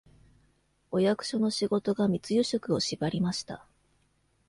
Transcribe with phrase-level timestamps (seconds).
[0.89, 3.67] お役所の仕事が密輸食を縛りました。